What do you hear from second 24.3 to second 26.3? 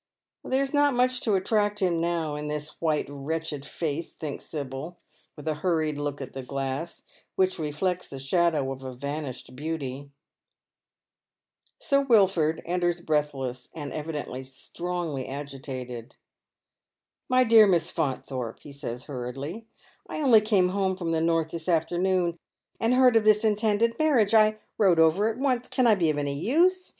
I rode over at once. Can I be of